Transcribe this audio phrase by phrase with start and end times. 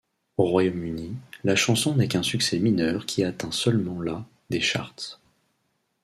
[0.37, 5.19] Au Royaume-Uni, la chanson n'est qu'un succès mineur qui atteint seulement la des charts.